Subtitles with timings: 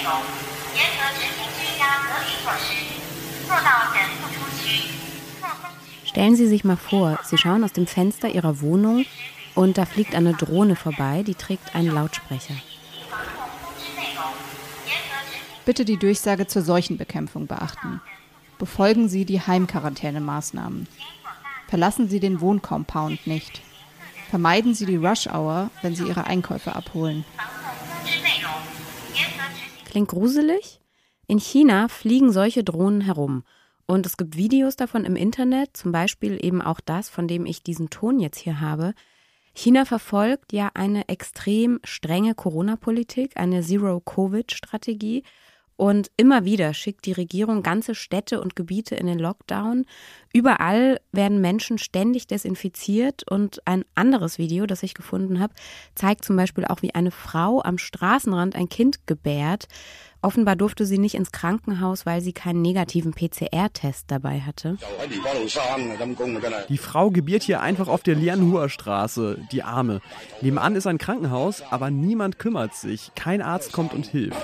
[0.00, 0.12] 内容，
[0.74, 2.74] 严格执行居家隔离措施，
[3.46, 4.64] 做到人不出区。
[6.04, 9.04] Stellen Sie sich mal vor, Sie schauen aus dem Fenster Ihrer Wohnung
[9.54, 12.54] und da fliegt eine Drohne vorbei, die trägt einen Lautsprecher.
[13.10, 14.22] 防控通知内容，
[14.86, 15.64] 严格执行。
[15.64, 18.00] Bitte die Durchsage zur Seuchenbekämpfung beachten.
[18.58, 20.88] Befolgen Sie die Heimquarantänemaßnahmen.
[21.68, 23.60] Verlassen Sie den Wohncompound nicht.
[24.30, 27.24] Vermeiden Sie die Rush Hour, wenn Sie Ihre Einkäufe abholen.
[29.91, 30.79] Klingt gruselig?
[31.27, 33.43] In China fliegen solche Drohnen herum.
[33.87, 37.61] Und es gibt Videos davon im Internet, zum Beispiel eben auch das, von dem ich
[37.61, 38.93] diesen Ton jetzt hier habe.
[39.53, 45.23] China verfolgt ja eine extrem strenge Corona-Politik, eine Zero-Covid-Strategie.
[45.81, 49.87] Und immer wieder schickt die Regierung ganze Städte und Gebiete in den Lockdown.
[50.31, 53.23] Überall werden Menschen ständig desinfiziert.
[53.27, 55.55] Und ein anderes Video, das ich gefunden habe,
[55.95, 59.67] zeigt zum Beispiel auch, wie eine Frau am Straßenrand ein Kind gebärt.
[60.23, 64.77] Offenbar durfte sie nicht ins Krankenhaus, weil sie keinen negativen PCR-Test dabei hatte.
[66.69, 70.01] Die Frau gebiert hier einfach auf der Lianhua Straße, die Arme.
[70.41, 73.11] Nebenan ist ein Krankenhaus, aber niemand kümmert sich.
[73.15, 74.37] Kein Arzt kommt und hilft.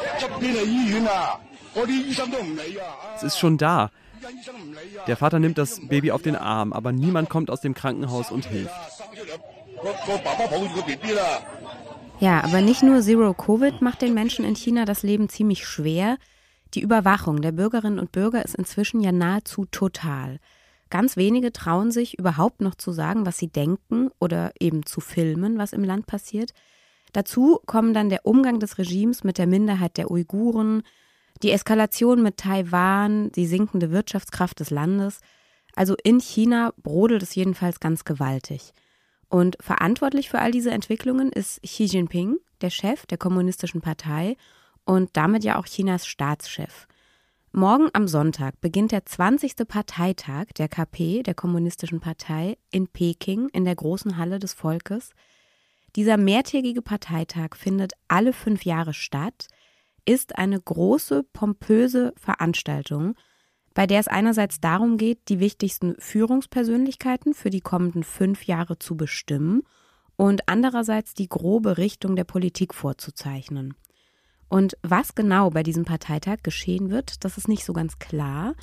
[3.16, 3.92] Es ist schon da.
[5.06, 8.46] Der Vater nimmt das Baby auf den Arm, aber niemand kommt aus dem Krankenhaus und
[8.46, 8.74] hilft.
[12.20, 16.18] Ja, aber nicht nur Zero-Covid macht den Menschen in China das Leben ziemlich schwer.
[16.74, 20.40] Die Überwachung der Bürgerinnen und Bürger ist inzwischen ja nahezu total.
[20.90, 25.60] Ganz wenige trauen sich überhaupt noch zu sagen, was sie denken oder eben zu filmen,
[25.60, 26.54] was im Land passiert.
[27.14, 30.82] Dazu kommen dann der Umgang des Regimes mit der Minderheit der Uiguren,
[31.44, 35.20] die Eskalation mit Taiwan, die sinkende Wirtschaftskraft des Landes.
[35.76, 38.74] Also in China brodelt es jedenfalls ganz gewaltig.
[39.30, 44.38] Und verantwortlich für all diese Entwicklungen ist Xi Jinping, der Chef der Kommunistischen Partei
[44.86, 46.88] und damit ja auch Chinas Staatschef.
[47.52, 49.68] Morgen am Sonntag beginnt der 20.
[49.68, 55.12] Parteitag der KP, der Kommunistischen Partei, in Peking in der großen Halle des Volkes.
[55.96, 59.48] Dieser mehrtägige Parteitag findet alle fünf Jahre statt,
[60.06, 63.16] ist eine große, pompöse Veranstaltung,
[63.78, 68.98] bei der es einerseits darum geht, die wichtigsten Führungspersönlichkeiten für die kommenden fünf Jahre zu
[68.98, 69.62] bestimmen
[70.16, 73.76] und andererseits die grobe Richtung der Politik vorzuzeichnen.
[74.50, 78.56] Und was genau bei diesem Parteitag geschehen wird, das ist nicht so ganz klar.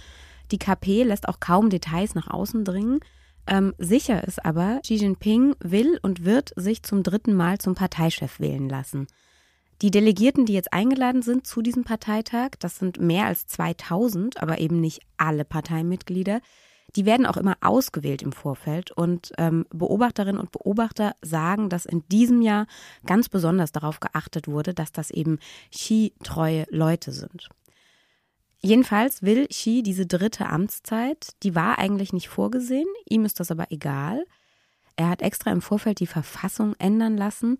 [0.51, 2.99] Die KP lässt auch kaum Details nach außen dringen.
[3.47, 8.41] Ähm, sicher ist aber, Xi Jinping will und wird sich zum dritten Mal zum Parteichef
[8.41, 9.07] wählen lassen.
[9.83, 14.59] Die Delegierten, die jetzt eingeladen sind zu diesem Parteitag, das sind mehr als 2000, aber
[14.59, 16.41] eben nicht alle Parteimitglieder,
[16.97, 22.07] die werden auch immer ausgewählt im Vorfeld und ähm, Beobachterinnen und Beobachter sagen, dass in
[22.09, 22.67] diesem Jahr
[23.05, 25.39] ganz besonders darauf geachtet wurde, dass das eben
[25.73, 27.49] Xi-treue Leute sind.
[28.61, 33.67] Jedenfalls will Xi diese dritte Amtszeit, die war eigentlich nicht vorgesehen, ihm ist das aber
[33.71, 34.25] egal.
[34.97, 37.59] Er hat extra im Vorfeld die Verfassung ändern lassen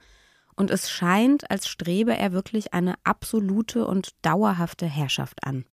[0.57, 5.65] und es scheint, als strebe er wirklich eine absolute und dauerhafte Herrschaft an.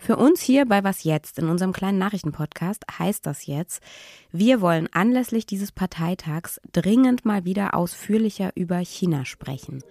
[0.00, 3.82] Für uns hier bei Was Jetzt in unserem kleinen Nachrichtenpodcast heißt das jetzt,
[4.30, 9.82] wir wollen anlässlich dieses Parteitags dringend mal wieder ausführlicher über China sprechen.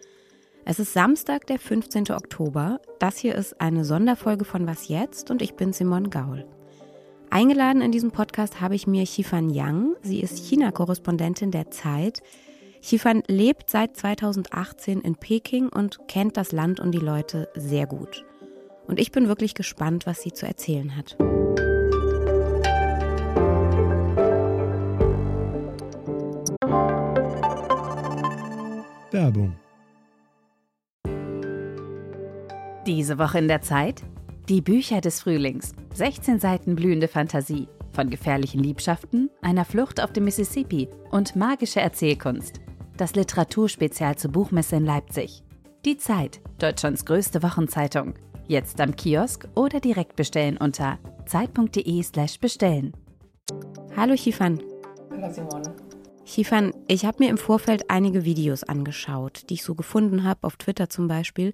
[0.64, 2.12] Es ist Samstag, der 15.
[2.12, 2.80] Oktober.
[3.00, 6.46] Das hier ist eine Sonderfolge von Was Jetzt und ich bin Simon Gaul.
[7.30, 9.96] Eingeladen in diesem Podcast habe ich mir Xifan Yang.
[10.02, 12.22] Sie ist China-Korrespondentin der Zeit.
[12.82, 18.26] Xifan lebt seit 2018 in Peking und kennt das Land und die Leute sehr gut.
[18.88, 21.18] Und ich bin wirklich gespannt, was sie zu erzählen hat.
[29.12, 29.56] Werbung.
[32.86, 34.04] Diese Woche in der Zeit?
[34.48, 35.74] Die Bücher des Frühlings.
[35.94, 37.68] 16 Seiten blühende Fantasie.
[37.92, 42.62] Von gefährlichen Liebschaften, einer Flucht auf dem Mississippi und magische Erzählkunst.
[42.98, 45.44] Das Literaturspezial zur Buchmesse in Leipzig.
[45.86, 48.16] Die Zeit, Deutschlands größte Wochenzeitung.
[48.48, 50.98] Jetzt am Kiosk oder direkt bestellen unter
[51.28, 52.94] zeit.de/slash bestellen.
[53.96, 54.64] Hallo Xifan.
[55.12, 55.76] Hallo Simone.
[56.26, 60.58] Xifan, ich habe mir im Vorfeld einige Videos angeschaut, die ich so gefunden habe, auf
[60.58, 61.54] Twitter zum Beispiel.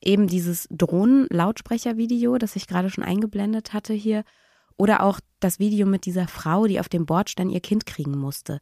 [0.00, 4.24] Eben dieses Drohnen-Lautsprecher-Video, das ich gerade schon eingeblendet hatte hier.
[4.78, 8.58] Oder auch das Video mit dieser Frau, die auf dem Bordstein ihr Kind kriegen musste.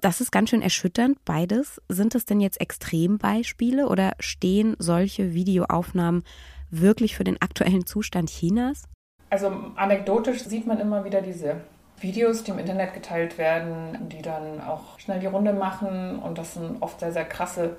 [0.00, 1.82] Das ist ganz schön erschütternd, beides.
[1.88, 6.22] Sind es denn jetzt Extrembeispiele oder stehen solche Videoaufnahmen
[6.70, 8.84] wirklich für den aktuellen Zustand Chinas?
[9.28, 11.62] Also anekdotisch sieht man immer wieder diese
[11.98, 16.20] Videos, die im Internet geteilt werden, die dann auch schnell die Runde machen.
[16.20, 17.76] Und das sind oft sehr, sehr krasse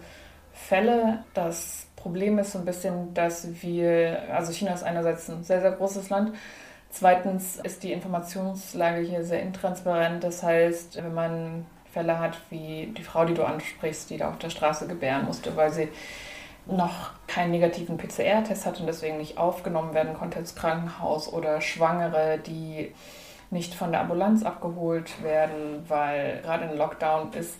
[0.51, 5.61] Fälle, dass Problem ist so ein bisschen, dass wir, also China ist einerseits ein sehr,
[5.61, 6.33] sehr großes Land.
[6.89, 10.23] Zweitens ist die Informationslage hier sehr intransparent.
[10.23, 14.37] Das heißt, wenn man Fälle hat wie die Frau, die du ansprichst, die da auf
[14.37, 15.89] der Straße gebären musste, weil sie
[16.65, 22.39] noch keinen negativen PCR-Test hatte und deswegen nicht aufgenommen werden konnte ins Krankenhaus oder Schwangere,
[22.45, 22.93] die
[23.51, 27.57] nicht von der Ambulanz abgeholt werden, weil gerade ein Lockdown ist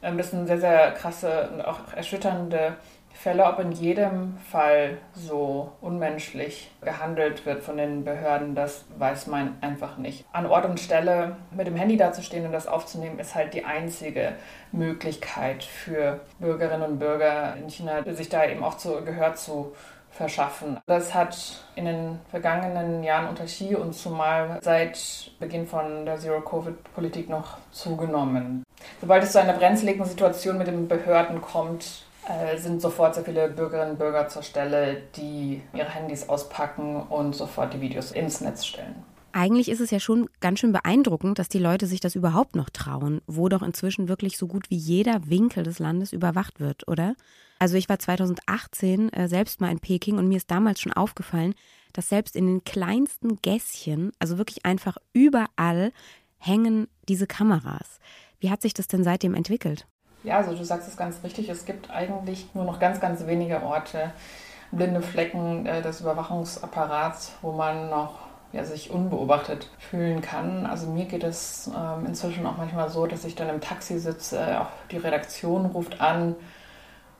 [0.00, 2.76] ein bisschen sehr, sehr krasse und auch erschütternde
[3.14, 9.56] Fälle, ob in jedem Fall so unmenschlich gehandelt wird von den Behörden, das weiß man
[9.60, 10.24] einfach nicht.
[10.32, 14.34] An Ort und Stelle mit dem Handy dazustehen und das aufzunehmen, ist halt die einzige
[14.72, 19.72] Möglichkeit für Bürgerinnen und Bürger in China, sich da eben auch zu Gehör zu
[20.12, 20.78] verschaffen.
[20.86, 27.28] Das hat in den vergangenen Jahren unter Xi und zumal seit Beginn von der Zero-Covid-Politik
[27.28, 28.64] noch zugenommen.
[29.00, 32.04] Sobald es zu einer brenzligen Situation mit den Behörden kommt,
[32.56, 37.74] sind sofort sehr viele Bürgerinnen und Bürger zur Stelle, die ihre Handys auspacken und sofort
[37.74, 38.94] die Videos ins Netz stellen.
[39.32, 42.68] Eigentlich ist es ja schon ganz schön beeindruckend, dass die Leute sich das überhaupt noch
[42.68, 47.14] trauen, wo doch inzwischen wirklich so gut wie jeder Winkel des Landes überwacht wird, oder?
[47.58, 51.54] Also ich war 2018 äh, selbst mal in Peking und mir ist damals schon aufgefallen,
[51.94, 55.92] dass selbst in den kleinsten Gässchen, also wirklich einfach überall,
[56.38, 58.00] hängen diese Kameras.
[58.38, 59.86] Wie hat sich das denn seitdem entwickelt?
[60.24, 61.48] Ja, also du sagst es ganz richtig.
[61.48, 64.12] Es gibt eigentlich nur noch ganz, ganz wenige Orte,
[64.70, 68.20] blinde Flecken äh, des Überwachungsapparats, wo man noch
[68.52, 70.66] ja, sich unbeobachtet fühlen kann.
[70.66, 74.60] Also mir geht es ähm, inzwischen auch manchmal so, dass ich dann im Taxi sitze,
[74.60, 76.36] auch die Redaktion ruft an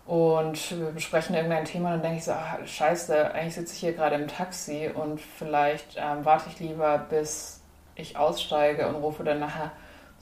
[0.06, 3.80] und wir besprechen irgendein Thema und dann denke ich so, ach, scheiße, eigentlich sitze ich
[3.80, 7.62] hier gerade im Taxi und vielleicht ähm, warte ich lieber, bis
[7.94, 9.70] ich aussteige und rufe dann nachher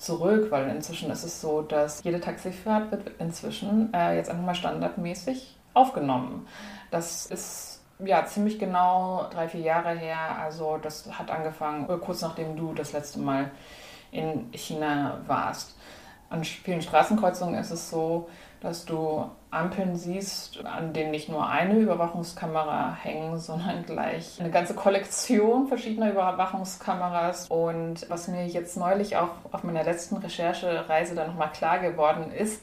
[0.01, 4.55] zurück, weil inzwischen ist es so, dass jede Taxifahrt wird inzwischen äh, jetzt einfach mal
[4.55, 6.47] standardmäßig aufgenommen.
[6.91, 10.39] Das ist ja ziemlich genau drei, vier Jahre her.
[10.41, 13.51] Also das hat angefangen äh, kurz nachdem du das letzte Mal
[14.11, 15.77] in China warst.
[16.31, 18.29] An vielen Straßenkreuzungen ist es so,
[18.61, 24.75] dass du Ampeln siehst, an denen nicht nur eine Überwachungskamera hängen, sondern gleich eine ganze
[24.75, 27.49] Kollektion verschiedener Überwachungskameras.
[27.49, 32.63] Und was mir jetzt neulich auch auf meiner letzten Recherchereise dann nochmal klar geworden ist,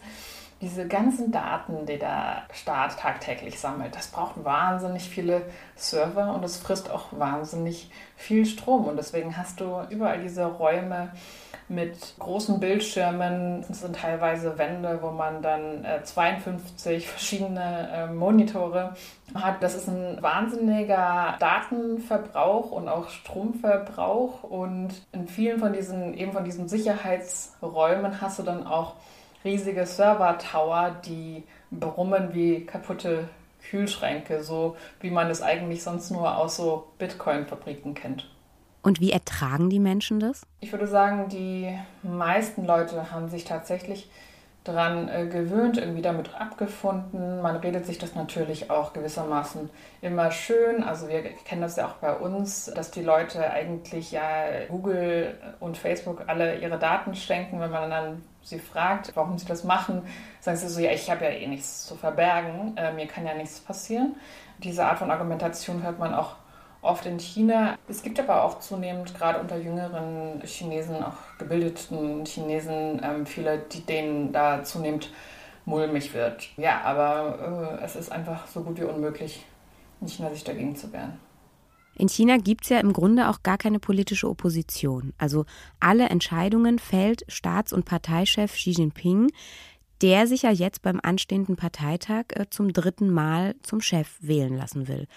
[0.61, 5.43] diese ganzen Daten, die der Staat tagtäglich sammelt, das braucht wahnsinnig viele
[5.75, 8.85] Server und es frisst auch wahnsinnig viel Strom.
[8.85, 11.11] Und deswegen hast du überall diese Räume,
[11.69, 13.65] mit großen Bildschirmen.
[13.69, 18.95] Es sind teilweise Wände, wo man dann äh, 52 verschiedene äh, Monitore
[19.33, 19.61] hat.
[19.61, 24.43] Das ist ein wahnsinniger Datenverbrauch und auch Stromverbrauch.
[24.43, 28.93] Und in vielen von diesen, eben von diesen Sicherheitsräumen hast du dann auch
[29.43, 33.27] riesige Server-Tower, die brummen wie kaputte
[33.69, 38.29] Kühlschränke, so wie man es eigentlich sonst nur aus so Bitcoin-Fabriken kennt.
[38.87, 40.43] Und wie ertragen die Menschen das?
[40.61, 44.09] Ich würde sagen, die meisten Leute haben sich tatsächlich
[44.63, 47.41] daran äh, gewöhnt, irgendwie damit abgefunden.
[47.41, 49.69] Man redet sich das natürlich auch gewissermaßen
[50.01, 50.85] immer schön.
[50.85, 55.77] Also wir kennen das ja auch bei uns, dass die Leute eigentlich ja Google und
[55.77, 57.59] Facebook alle ihre Daten schenken.
[57.59, 60.03] Wenn man dann sie fragt, warum sie das machen,
[60.39, 63.33] sagen sie so, ja, ich habe ja eh nichts zu verbergen, äh, mir kann ja
[63.33, 64.15] nichts passieren.
[64.59, 66.37] Diese Art von Argumentation hört man auch
[66.87, 67.77] oft in China.
[67.87, 73.81] Es gibt aber auch zunehmend, gerade unter jüngeren Chinesen, auch gebildeten Chinesen, ähm, viele, die
[73.81, 75.11] denen da zunehmend
[75.65, 76.49] mulmig wird.
[76.57, 79.45] Ja, aber äh, es ist einfach so gut wie unmöglich,
[80.01, 81.19] in China sich dagegen zu wehren.
[81.95, 85.13] In China gibt es ja im Grunde auch gar keine politische Opposition.
[85.17, 85.45] Also
[85.79, 89.31] alle Entscheidungen fällt Staats- und Parteichef Xi Jinping,
[90.01, 94.87] der sich ja jetzt beim anstehenden Parteitag äh, zum dritten Mal zum Chef wählen lassen
[94.87, 95.07] will.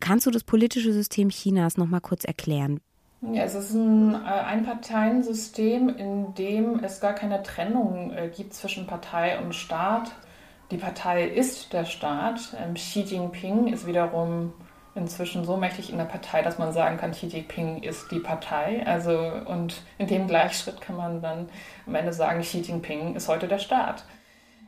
[0.00, 2.80] Kannst du das politische System Chinas noch mal kurz erklären?
[3.32, 8.86] Ja, es ist ein äh, Einparteiensystem, in dem es gar keine Trennung äh, gibt zwischen
[8.86, 10.12] Partei und Staat.
[10.70, 12.54] Die Partei ist der Staat.
[12.62, 14.52] Ähm, Xi Jinping ist wiederum
[14.94, 18.86] inzwischen so mächtig in der Partei, dass man sagen kann, Xi Jinping ist die Partei.
[18.86, 21.48] Also, und in dem Gleichschritt kann man dann
[21.86, 24.04] am Ende sagen, Xi Jinping ist heute der Staat.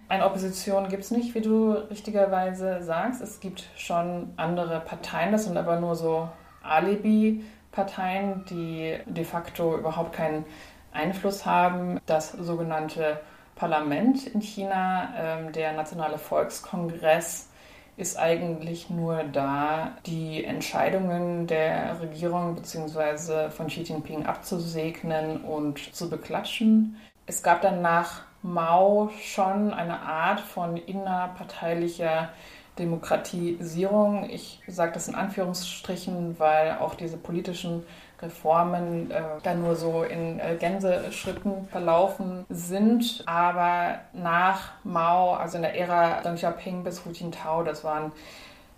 [0.08, 3.20] Eine Opposition gibt es nicht, wie du richtigerweise sagst.
[3.20, 6.28] Es gibt schon andere Parteien, das sind aber nur so
[6.62, 10.44] Alibi-Parteien, die de facto überhaupt keinen
[10.92, 12.00] Einfluss haben.
[12.06, 13.20] Das sogenannte
[13.56, 17.48] Parlament in China, ähm, der Nationale Volkskongress,
[17.96, 23.50] ist eigentlich nur da, die Entscheidungen der Regierung bzw.
[23.50, 26.96] von Xi Jinping abzusegnen und zu beklatschen.
[27.24, 32.30] Es gab dann nach Mao schon eine Art von innerparteilicher
[32.78, 34.28] Demokratisierung.
[34.30, 37.84] Ich sage das in Anführungsstrichen, weil auch diese politischen
[38.20, 43.22] Reformen äh, dann nur so in äh, Gänseschritten verlaufen sind.
[43.26, 48.12] Aber nach Mao, also in der Ära Deng Xiaoping bis Hu Jintao, das waren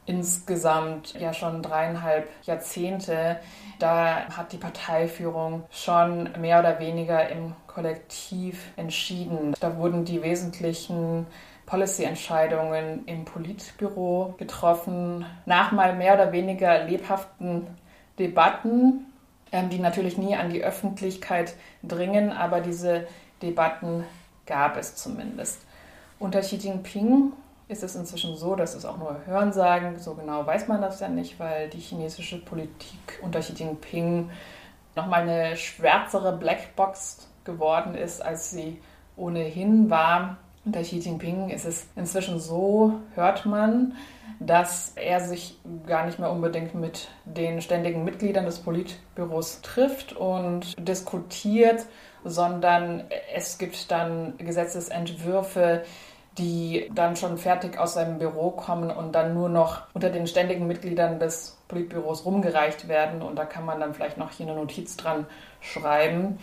[0.08, 3.38] insgesamt ja schon dreieinhalb Jahrzehnte,
[3.78, 9.54] da hat die Parteiführung schon mehr oder weniger im Kollektiv entschieden.
[9.60, 11.26] Da wurden die wesentlichen
[11.66, 17.66] Policy-Entscheidungen im Politbüro getroffen, nach mal mehr oder weniger lebhaften
[18.18, 19.06] Debatten,
[19.52, 23.06] ähm, die natürlich nie an die Öffentlichkeit dringen, aber diese
[23.42, 24.04] Debatten
[24.46, 25.60] gab es zumindest.
[26.18, 27.32] Unter Xi Jinping
[27.68, 31.08] ist es inzwischen so, dass es auch nur Hörensagen, so genau weiß man das ja
[31.08, 34.30] nicht, weil die chinesische Politik unter Xi Jinping
[34.96, 38.80] nochmal eine schwärzere Blackbox geworden ist, als sie
[39.16, 40.38] ohnehin war.
[40.64, 43.94] Unter Xi Jinping ist es inzwischen so, hört man,
[44.40, 50.74] dass er sich gar nicht mehr unbedingt mit den ständigen Mitgliedern des Politbüros trifft und
[50.78, 51.84] diskutiert,
[52.24, 55.82] sondern es gibt dann Gesetzesentwürfe,
[56.38, 60.66] die dann schon fertig aus seinem Büro kommen und dann nur noch unter den ständigen
[60.66, 63.22] Mitgliedern des Politbüros rumgereicht werden.
[63.22, 65.26] Und da kann man dann vielleicht noch hier eine Notiz dran
[65.60, 66.38] schreiben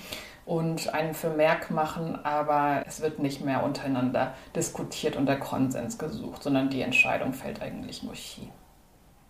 [0.45, 6.43] und einen Vermerk machen, aber es wird nicht mehr untereinander diskutiert und der Konsens gesucht,
[6.43, 8.47] sondern die Entscheidung fällt eigentlich nur hier.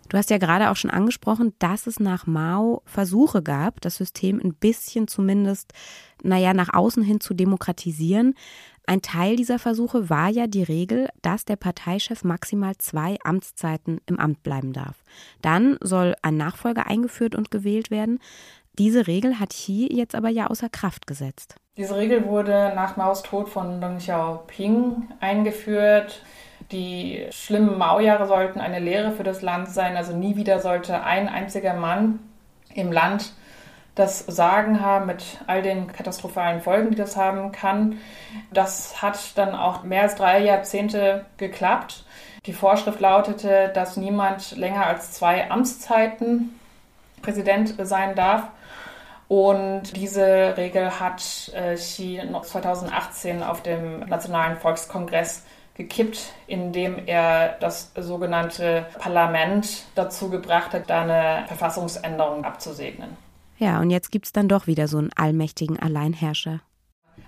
[0.09, 4.39] Du hast ja gerade auch schon angesprochen, dass es nach Mao Versuche gab, das System
[4.43, 5.73] ein bisschen zumindest,
[6.21, 8.35] naja, nach außen hin zu demokratisieren.
[8.87, 14.19] Ein Teil dieser Versuche war ja die Regel, dass der Parteichef maximal zwei Amtszeiten im
[14.19, 15.03] Amt bleiben darf.
[15.41, 18.19] Dann soll ein Nachfolger eingeführt und gewählt werden.
[18.77, 21.55] Diese Regel hat Xi jetzt aber ja außer Kraft gesetzt.
[21.77, 26.21] Diese Regel wurde nach Maos Tod von Deng Xiaoping eingeführt.
[26.71, 29.97] Die schlimmen Mao-Jahre sollten eine Lehre für das Land sein.
[29.97, 32.19] Also nie wieder sollte ein einziger Mann
[32.73, 33.33] im Land
[33.95, 37.99] das Sagen haben mit all den katastrophalen Folgen, die das haben kann.
[38.51, 42.03] Das hat dann auch mehr als drei Jahrzehnte geklappt.
[42.45, 46.59] Die Vorschrift lautete, dass niemand länger als zwei Amtszeiten
[47.21, 48.43] Präsident sein darf.
[49.27, 57.91] Und diese Regel hat äh, Xi 2018 auf dem Nationalen Volkskongress gekippt, indem er das
[57.95, 63.24] sogenannte Parlament dazu gebracht hat, da eine Verfassungsänderung abzusegnen.
[63.57, 66.61] Ja, und jetzt gibt es dann doch wieder so einen allmächtigen Alleinherrscher.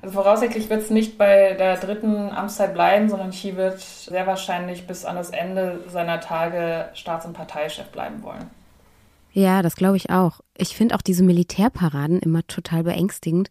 [0.01, 4.85] Also voraussichtlich wird es nicht bei der dritten Amtszeit bleiben, sondern Xi wird sehr wahrscheinlich
[4.85, 8.49] bis an das Ende seiner Tage Staats- und Parteichef bleiben wollen.
[9.31, 10.39] Ja, das glaube ich auch.
[10.57, 13.49] Ich finde auch diese Militärparaden immer total beängstigend.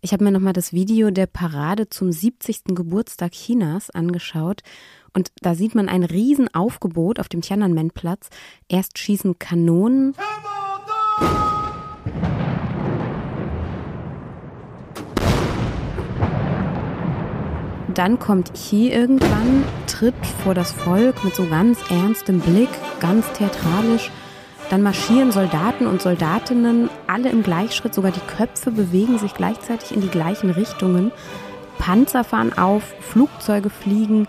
[0.00, 2.74] Ich habe mir nochmal das Video der Parade zum 70.
[2.74, 4.60] Geburtstag Chinas angeschaut
[5.14, 8.28] und da sieht man ein Riesenaufgebot auf dem Tiananmen-Platz.
[8.68, 10.14] Erst schießen Kanonen.
[17.94, 22.70] Dann kommt Xi irgendwann, tritt vor das Volk mit so ganz ernstem Blick,
[23.00, 24.10] ganz theatralisch
[24.70, 30.00] dann marschieren Soldaten und Soldatinnen alle im Gleichschritt, sogar die Köpfe bewegen sich gleichzeitig in
[30.00, 31.12] die gleichen Richtungen.
[31.78, 34.26] Panzer fahren auf, Flugzeuge fliegen.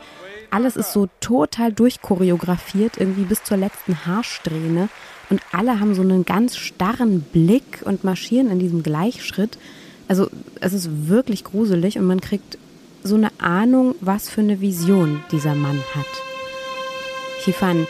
[0.51, 4.89] Alles ist so total durchchoreografiert, irgendwie bis zur letzten Haarsträhne.
[5.29, 9.57] Und alle haben so einen ganz starren Blick und marschieren in diesem Gleichschritt.
[10.07, 10.29] Also
[10.59, 12.57] es ist wirklich gruselig und man kriegt
[13.05, 16.05] so eine Ahnung, was für eine Vision dieser Mann hat.
[17.43, 17.87] Chifan,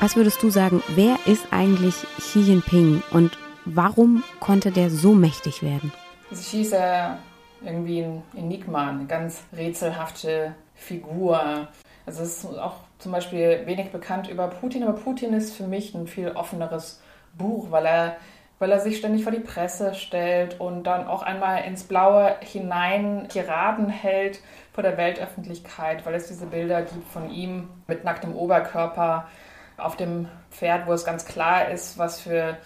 [0.00, 3.36] was würdest du sagen, wer ist eigentlich Xi Jinping und
[3.66, 5.92] warum konnte der so mächtig werden?
[6.30, 7.18] Also Xi ist ja
[7.62, 11.68] irgendwie ein Enigma, eine ganz rätselhafte Figur.
[12.06, 15.94] Also es ist auch zum Beispiel wenig bekannt über Putin, aber Putin ist für mich
[15.94, 17.00] ein viel offeneres
[17.36, 18.16] Buch, weil er,
[18.58, 23.28] weil er sich ständig vor die Presse stellt und dann auch einmal ins Blaue hinein
[23.28, 24.40] Tiraden hält
[24.72, 29.28] vor der Weltöffentlichkeit, weil es diese Bilder gibt von ihm mit nacktem Oberkörper
[29.76, 32.56] auf dem Pferd, wo es ganz klar ist, was für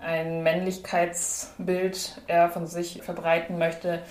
[0.00, 4.02] ein Männlichkeitsbild er von sich verbreiten möchte.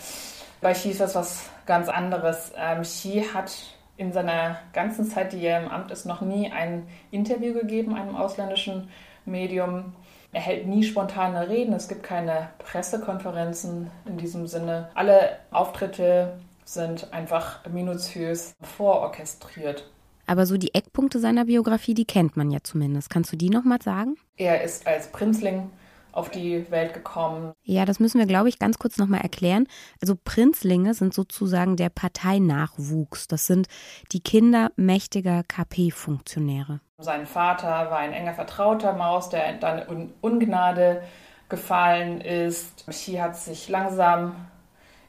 [0.62, 2.52] Bei Xi ist das was ganz anderes.
[2.58, 3.52] Ähm, Xi hat
[3.98, 8.16] in seiner ganzen Zeit, die er im Amt ist, noch nie ein Interview gegeben, einem
[8.16, 8.90] ausländischen
[9.26, 9.96] Medium.
[10.32, 14.90] Er hält nie spontane Reden, es gibt keine Pressekonferenzen in diesem Sinne.
[14.94, 19.90] Alle Auftritte sind einfach minutiös vororchestriert.
[20.28, 23.10] Aber so die Eckpunkte seiner Biografie, die kennt man ja zumindest.
[23.10, 24.16] Kannst du die nochmal sagen?
[24.38, 25.72] Er ist als Prinzling
[26.12, 27.54] auf die Welt gekommen.
[27.64, 29.68] Ja, das müssen wir, glaube ich, ganz kurz nochmal erklären.
[30.02, 33.28] Also Prinzlinge sind sozusagen der Parteinachwuchs.
[33.28, 33.68] Das sind
[34.12, 36.82] die Kinder mächtiger KP-Funktionäre.
[36.98, 41.02] Sein Vater war ein enger Vertrauter Maus, der dann in Ungnade
[41.48, 42.86] gefallen ist.
[42.88, 44.36] Xi hat sich langsam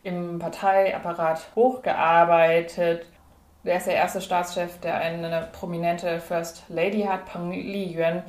[0.02, 3.06] im Parteiapparat hochgearbeitet.
[3.64, 8.22] Er ist der erste Staatschef, der eine prominente First Lady hat, Peng Liyuan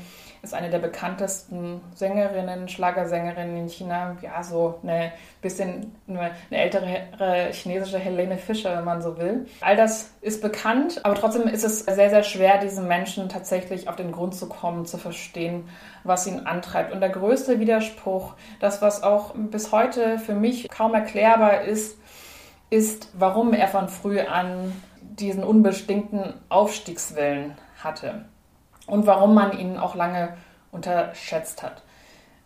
[0.44, 4.18] ist eine der bekanntesten Sängerinnen, Schlagersängerinnen in China.
[4.22, 9.46] Ja, so eine bisschen eine, ältere chinesische Helene Fischer, wenn man so will.
[9.62, 13.96] All das ist bekannt, aber trotzdem ist es sehr, sehr schwer, diesen Menschen tatsächlich auf
[13.96, 15.70] den Grund zu kommen, zu verstehen,
[16.04, 16.92] was ihn antreibt.
[16.92, 22.00] Und der größte Widerspruch, das, was auch bis heute für mich kaum erklärbar ist,
[22.72, 28.26] ist, warum er von früh an diesen unbestimmten Aufstiegswillen hatte
[28.92, 30.34] und warum man ihn auch lange
[30.72, 31.82] unterschätzt hat.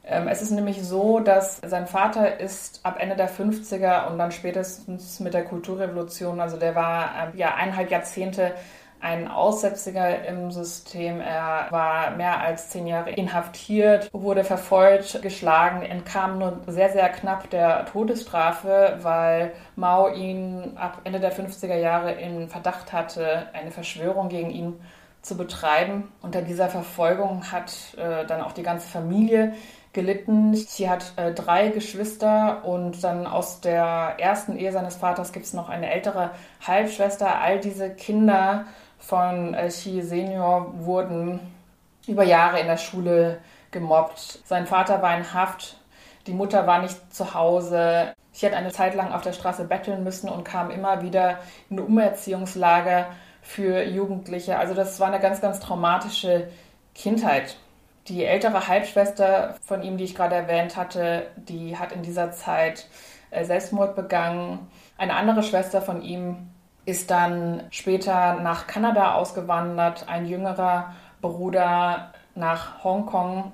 [0.04, 4.32] Ähm, es ist nämlich so, dass sein Vater ist ab Ende der 50er und dann
[4.32, 8.54] spätestens mit der Kulturrevolution, also der war äh, ja eineinhalb Jahrzehnte
[9.02, 11.20] ein Aussätziger im System.
[11.20, 17.50] Er war mehr als zehn Jahre inhaftiert, wurde verfolgt, geschlagen, entkam nur sehr, sehr knapp
[17.50, 24.30] der Todesstrafe, weil Mao ihn ab Ende der 50er Jahre in Verdacht hatte, eine Verschwörung
[24.30, 24.80] gegen ihn
[25.26, 26.12] zu betreiben.
[26.22, 29.54] Unter dieser Verfolgung hat äh, dann auch die ganze Familie
[29.92, 30.54] gelitten.
[30.54, 35.54] Sie hat äh, drei Geschwister und dann aus der ersten Ehe seines Vaters gibt es
[35.54, 36.32] noch eine ältere
[36.66, 37.42] Halbschwester.
[37.42, 38.66] All diese Kinder
[39.00, 41.40] von äh, Xi Senior wurden
[42.08, 43.40] über Jahre in der Schule
[43.72, 44.40] gemobbt.
[44.46, 45.78] Sein Vater war in Haft,
[46.28, 48.14] die Mutter war nicht zu Hause.
[48.32, 51.40] Sie hat eine Zeit lang auf der Straße betteln müssen und kam immer wieder
[51.70, 53.08] in Umerziehungslager
[53.46, 54.58] für Jugendliche.
[54.58, 56.48] Also das war eine ganz, ganz traumatische
[56.96, 57.58] Kindheit.
[58.08, 62.88] Die ältere Halbschwester von ihm, die ich gerade erwähnt hatte, die hat in dieser Zeit
[63.30, 64.68] äh, Selbstmord begangen.
[64.98, 66.50] Eine andere Schwester von ihm
[66.86, 73.52] ist dann später nach Kanada ausgewandert, ein jüngerer Bruder nach Hongkong.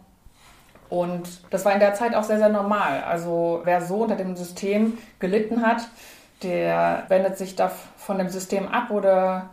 [0.89, 3.03] Und das war in der Zeit auch sehr, sehr normal.
[3.03, 5.87] Also wer so unter dem System gelitten hat,
[6.43, 9.49] der wendet sich da von dem System ab oder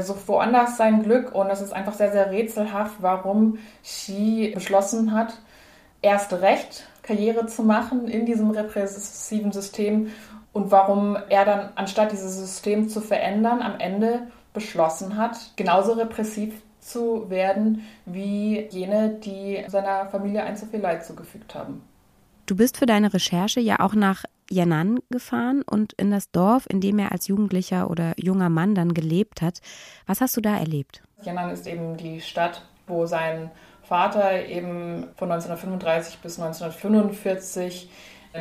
[0.00, 5.34] sucht woanders sein Glück und es ist einfach sehr, sehr rätselhaft, warum Xi beschlossen hat,
[6.02, 10.08] erst recht Karriere zu machen in diesem repressiven System
[10.52, 16.54] und warum er dann, anstatt dieses System zu verändern, am Ende beschlossen hat, genauso repressiv
[16.80, 21.82] zu werden wie jene, die seiner Familie ein zu viel Leid zugefügt haben.
[22.46, 26.80] Du bist für deine Recherche ja auch nach Yan'an gefahren und in das Dorf, in
[26.80, 29.60] dem er als Jugendlicher oder junger Mann dann gelebt hat.
[30.06, 31.02] Was hast du da erlebt?
[31.24, 33.50] Yan'an ist eben die Stadt, wo sein
[33.82, 37.90] Vater eben von 1935 bis 1945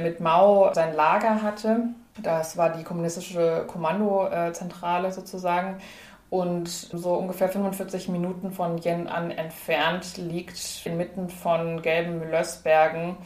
[0.03, 1.89] mit Mao sein Lager hatte.
[2.21, 5.77] Das war die kommunistische Kommandozentrale sozusagen.
[6.29, 13.17] Und so ungefähr 45 Minuten von Yan'an entfernt liegt inmitten von gelben Lössbergen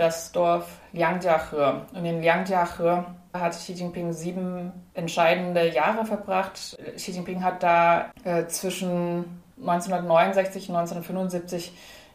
[0.00, 1.82] das Dorf Liangjiahe.
[1.92, 6.78] Und in Liangjiahe hat Xi Jinping sieben entscheidende Jahre verbracht.
[6.96, 11.72] Xi Jinping hat da äh, zwischen 1969 und 1975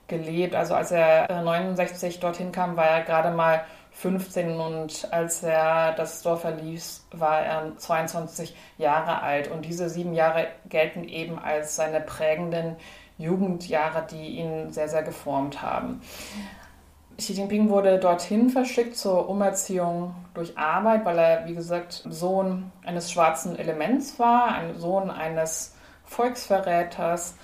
[0.07, 0.55] gelebt.
[0.55, 5.93] Also als er äh, 69 dorthin kam, war er gerade mal 15 und als er
[5.93, 9.49] das Dorf verließ, war er 22 Jahre alt.
[9.49, 12.75] Und diese sieben Jahre gelten eben als seine prägenden
[13.19, 16.01] Jugendjahre, die ihn sehr, sehr geformt haben.
[17.17, 23.11] Xi Jinping wurde dorthin verschickt zur Umerziehung durch Arbeit, weil er, wie gesagt, Sohn eines
[23.11, 27.35] schwarzen Elements war, ein Sohn eines Volksverräters.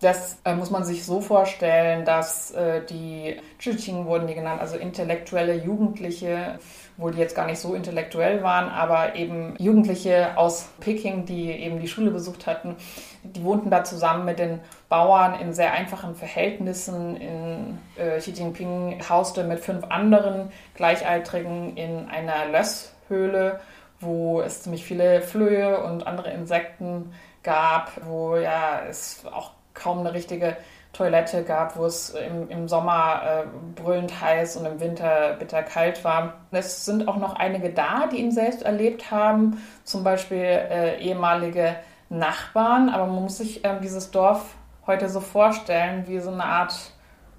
[0.00, 4.76] Das äh, muss man sich so vorstellen, dass äh, die Zhiqing wurden die genannt, also
[4.76, 6.58] intellektuelle Jugendliche,
[6.96, 11.80] obwohl die jetzt gar nicht so intellektuell waren, aber eben Jugendliche aus Peking, die eben
[11.80, 12.76] die Schule besucht hatten,
[13.22, 17.16] die wohnten da zusammen mit den Bauern in sehr einfachen Verhältnissen.
[17.16, 23.60] In, äh, Xi Jinping hauste mit fünf anderen Gleichaltrigen in einer Lösshöhle,
[24.00, 30.12] wo es ziemlich viele Flöhe und andere Insekten gab, wo ja es auch kaum eine
[30.12, 30.56] richtige
[30.92, 36.04] Toilette gab, wo es im, im Sommer äh, brüllend heiß und im Winter bitter kalt
[36.04, 36.34] war.
[36.50, 41.76] Es sind auch noch einige da, die ihn selbst erlebt haben, zum Beispiel äh, ehemalige
[42.10, 44.54] Nachbarn, aber man muss sich äh, dieses Dorf
[44.86, 46.74] heute so vorstellen wie so eine Art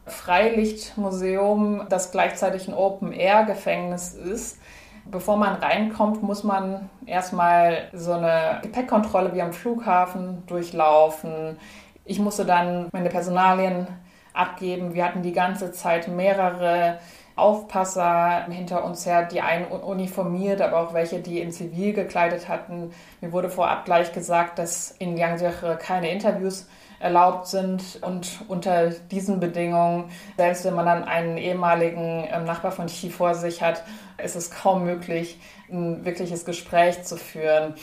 [0.05, 4.59] Freilichtmuseum, das gleichzeitig ein Open-Air-Gefängnis ist.
[5.05, 11.57] Bevor man reinkommt, muss man erstmal so eine Gepäckkontrolle wie am Flughafen durchlaufen.
[12.05, 13.87] Ich musste dann meine Personalien
[14.33, 14.93] abgeben.
[14.93, 16.99] Wir hatten die ganze Zeit mehrere
[17.35, 22.91] Aufpasser hinter uns her, die einen uniformiert, aber auch welche, die in Zivil gekleidet hatten.
[23.21, 26.67] Mir wurde vorab gleich gesagt, dass in Yangtze keine Interviews
[26.99, 30.05] erlaubt sind und unter diesen Bedingungen,
[30.37, 33.83] selbst wenn man dann einen ehemaligen ähm, Nachbar von Xi vor sich hat,
[34.23, 35.37] ist es kaum möglich,
[35.69, 37.73] ein wirkliches Gespräch zu führen.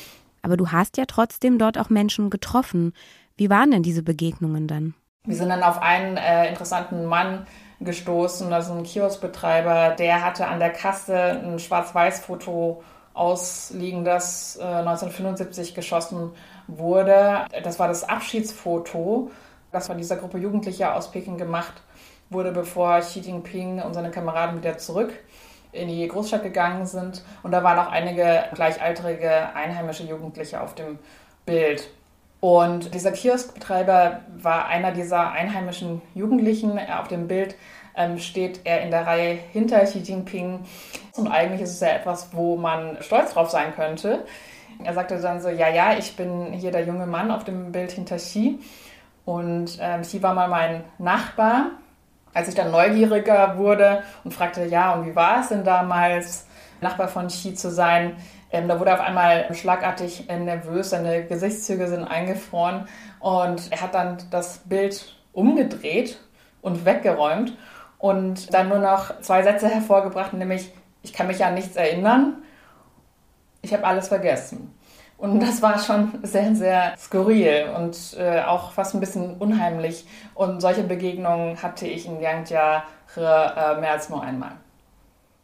[0.43, 2.95] Aber du hast ja trotzdem dort auch Menschen getroffen.
[3.41, 4.93] Wie waren denn diese Begegnungen dann?
[5.25, 7.47] Wir sind dann auf einen äh, interessanten Mann
[7.81, 12.83] gestoßen, also ein Kioskbetreiber, der hatte an der Kasse ein Schwarz-Weiß-Foto
[13.15, 16.33] ausliegen, das äh, 1975 geschossen
[16.67, 17.47] wurde.
[17.65, 19.31] Das war das Abschiedsfoto,
[19.73, 21.81] das von dieser Gruppe Jugendlicher aus Peking gemacht
[22.29, 25.15] wurde, bevor Xi Jinping und seine Kameraden wieder zurück
[25.73, 27.25] in die Großstadt gegangen sind.
[27.43, 30.99] Und da waren auch einige gleichaltrige einheimische Jugendliche auf dem
[31.47, 31.89] Bild.
[32.41, 36.79] Und dieser Kioskbetreiber war einer dieser einheimischen Jugendlichen.
[36.79, 37.55] Auf dem Bild
[37.95, 40.61] ähm, steht er in der Reihe hinter Xi Jinping.
[41.17, 44.25] Und eigentlich ist es ja etwas, wo man stolz drauf sein könnte.
[44.83, 47.93] Er sagte dann so, ja, ja, ich bin hier der junge Mann auf dem Bild
[47.93, 48.59] hinter Xi.
[49.27, 51.73] Und ähm, Xi war mal mein Nachbar.
[52.33, 56.47] Als ich dann neugieriger wurde und fragte, ja, und wie war es denn damals,
[56.81, 58.17] Nachbar von Xi zu sein,
[58.53, 62.89] ähm, da wurde auf einmal schlagartig äh, nervös, seine Gesichtszüge sind eingefroren
[63.21, 66.19] und er hat dann das Bild umgedreht
[66.63, 67.57] und weggeräumt
[67.99, 72.43] und dann nur noch zwei Sätze hervorgebracht, nämlich, ich kann mich an nichts erinnern,
[73.63, 74.75] ich habe alles vergessen.
[75.21, 80.07] Und das war schon sehr, sehr skurril und äh, auch fast ein bisschen unheimlich.
[80.35, 82.55] Und solche Begegnungen hatte ich in Yangtze
[83.17, 84.53] äh, mehr als nur einmal.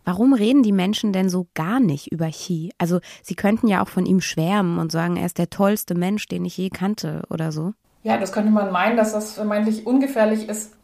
[0.06, 2.70] Warum reden die Menschen denn so gar nicht über Xi?
[2.78, 6.28] Also sie könnten ja auch von ihm schwärmen und sagen, er ist der tollste Mensch,
[6.28, 7.74] den ich je kannte oder so.
[8.04, 10.74] Ja, das könnte man meinen, dass das vermeintlich ungefährlich ist.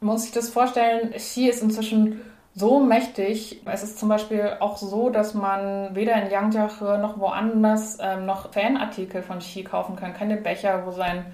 [0.00, 2.22] Muss sich das vorstellen, Xi ist inzwischen
[2.56, 3.62] so mächtig.
[3.66, 6.58] Es ist zum Beispiel auch so, dass man weder in Yangtze
[7.00, 10.12] noch woanders ähm, noch Fanartikel von Xi kaufen kann.
[10.12, 11.24] Keine Becher, wo sein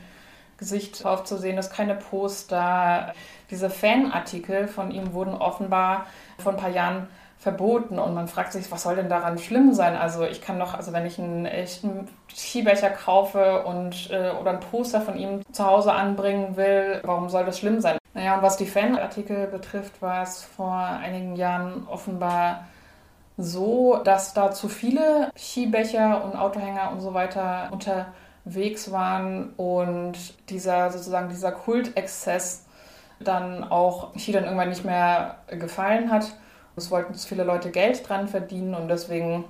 [0.59, 3.15] Gesicht drauf zu sehen ist, keine Poster.
[3.51, 6.05] Diese Fanartikel von ihm wurden offenbar
[6.37, 7.07] vor ein paar Jahren
[7.39, 9.97] verboten und man fragt sich, was soll denn daran schlimm sein?
[9.97, 14.61] Also ich kann doch, also wenn ich einen echten Skibecher kaufe und äh, oder ein
[14.61, 17.99] Poster von ihm zu Hause anbringen will, warum soll das schlimm sein?
[18.15, 22.65] Naja, und was die Fanartikel betrifft, war es vor einigen Jahren offenbar
[23.37, 30.17] so, dass da zu viele Skibecher und Autohänger und so weiter unterwegs waren und
[30.51, 32.67] dieser sozusagen dieser Kultexzess
[33.21, 36.33] dann auch Ski dann irgendwann nicht mehr gefallen hat.
[36.79, 39.45] Es wollten viele Leute Geld dran verdienen und deswegen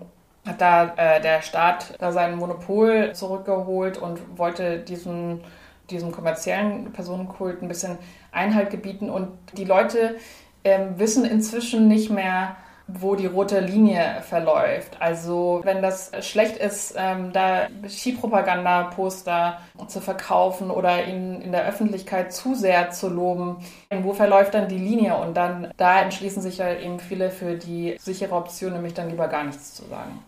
[0.46, 5.42] hat da äh, der Staat da sein Monopol zurückgeholt und wollte diesen
[5.90, 7.98] diesem kommerziellen Personenkult ein bisschen
[8.32, 9.10] Einhalt gebieten.
[9.10, 10.16] Und die Leute
[10.64, 12.56] ähm, wissen inzwischen nicht mehr,
[12.88, 14.96] wo die rote Linie verläuft.
[14.98, 22.32] Also wenn das schlecht ist, ähm, da Skipropaganda-Poster zu verkaufen oder ihn in der Öffentlichkeit
[22.32, 23.58] zu sehr zu loben,
[24.02, 25.16] wo verläuft dann die Linie?
[25.16, 29.28] Und dann da entschließen sich ja eben viele für die sichere Option, nämlich dann lieber
[29.28, 30.22] gar nichts zu sagen.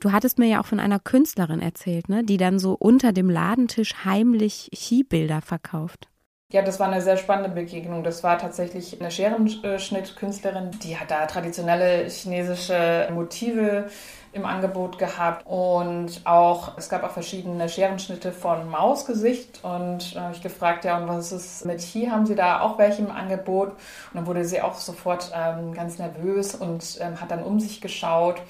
[0.00, 3.30] Du hattest mir ja auch von einer Künstlerin erzählt, ne, die dann so unter dem
[3.30, 6.08] Ladentisch heimlich Skibilder verkauft.
[6.52, 8.04] Ja, das war eine sehr spannende Begegnung.
[8.04, 13.88] Das war tatsächlich eine Scherenschnittkünstlerin, die hat da traditionelle chinesische Motive
[14.32, 20.42] im Angebot gehabt und auch es gab auch verschiedene Scherenschnitte von Mausgesicht und habe ich
[20.42, 22.06] gefragt, ja und was ist mit Chi?
[22.06, 23.70] Haben Sie da auch welche im Angebot?
[23.70, 23.76] Und
[24.14, 28.40] dann wurde sie auch sofort ähm, ganz nervös und ähm, hat dann um sich geschaut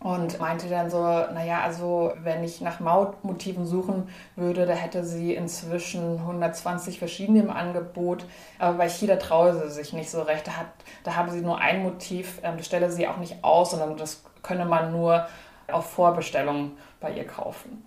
[0.00, 5.34] und meinte dann so, naja, also wenn ich nach Mautmotiven suchen würde, da hätte sie
[5.34, 8.24] inzwischen 120 verschiedene im Angebot,
[8.58, 10.46] aber bei Chida traue sie sich nicht so recht.
[10.46, 10.68] Da, hat,
[11.04, 14.24] da habe sie nur ein Motiv, ähm, das stelle sie auch nicht aus, sondern das
[14.42, 15.26] könne man nur
[15.70, 17.84] auf Vorbestellung bei ihr kaufen.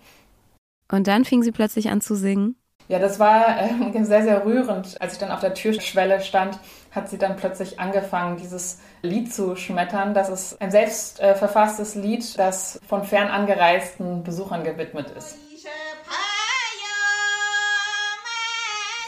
[0.90, 2.56] Und dann fing sie plötzlich an zu singen?
[2.88, 5.00] Ja, das war äh, sehr, sehr rührend.
[5.00, 6.58] Als ich dann auf der Türschwelle stand,
[6.90, 10.14] hat sie dann plötzlich angefangen, dieses Lied zu schmettern.
[10.14, 15.36] Das ist ein selbst äh, verfasstes Lied, das von fern angereisten Besuchern gewidmet ist.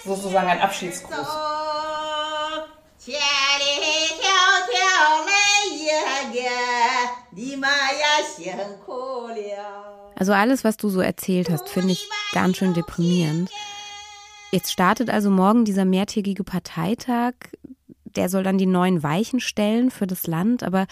[0.04, 1.26] Sozusagen ein Abschiedsgruß.
[10.18, 13.50] Also alles, was du so erzählt hast, finde ich ganz schön deprimierend.
[14.56, 17.34] Jetzt startet also morgen dieser mehrtägige Parteitag.
[18.04, 20.62] Der soll dann die neuen Weichen stellen für das Land.
[20.62, 20.86] Aber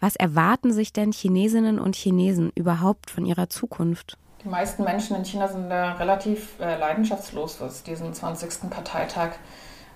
[0.00, 4.16] was erwarten sich denn Chinesinnen und Chinesen überhaupt von ihrer Zukunft?
[4.42, 8.70] Die meisten Menschen in China sind da relativ äh, leidenschaftslos, was diesen 20.
[8.70, 9.32] Parteitag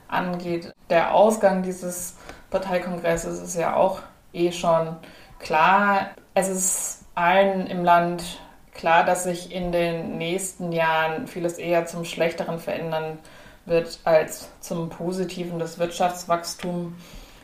[0.08, 0.74] angeht.
[0.90, 2.18] Der Ausgang dieses
[2.50, 4.02] Parteikongresses ist ja auch
[4.34, 4.94] eh schon
[5.38, 6.10] klar.
[6.34, 8.42] Es ist allen im Land
[8.76, 13.18] klar, dass sich in den nächsten Jahren vieles eher zum Schlechteren verändern
[13.64, 15.58] wird als zum Positiven.
[15.58, 16.96] Das Wirtschaftswachstum